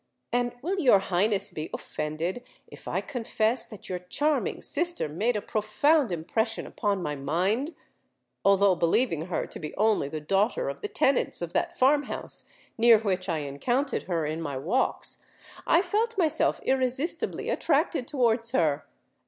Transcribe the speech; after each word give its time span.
"And 0.33 0.55
will 0.63 0.79
your 0.79 0.97
Highness 0.97 1.51
be 1.51 1.69
offended 1.75 2.41
if 2.65 2.87
I 2.87 3.01
confess 3.01 3.67
that 3.67 3.87
your 3.87 3.99
charming 3.99 4.63
sister 4.63 5.07
made 5.07 5.35
a 5.35 5.43
profound 5.43 6.11
impression 6.11 6.65
upon 6.65 7.03
my 7.03 7.15
mind? 7.15 7.75
Although 8.43 8.73
believing 8.77 9.25
her 9.27 9.45
to 9.45 9.59
be 9.59 9.75
only 9.75 10.09
the 10.09 10.19
daughter 10.19 10.69
of 10.69 10.81
the 10.81 10.87
tenants 10.87 11.39
of 11.43 11.53
that 11.53 11.77
farm 11.77 12.05
house 12.05 12.45
near 12.79 12.97
which 12.97 13.29
I 13.29 13.41
encountered 13.41 14.01
her 14.09 14.25
in 14.25 14.43
her 14.43 14.59
walks, 14.59 15.23
I 15.67 15.83
felt 15.83 16.17
myself 16.17 16.59
irresistibly 16.63 17.51
attracted 17.51 18.07
towards 18.07 18.53
her! 18.53 18.87